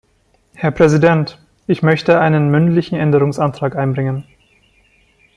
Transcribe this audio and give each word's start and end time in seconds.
Herr 0.55 0.71
Präsident! 0.71 1.37
Ich 1.67 1.83
möchte 1.83 2.19
einen 2.19 2.49
mündlichen 2.49 2.95
Änderungsantrag 2.97 3.75
einbringen. 3.75 4.25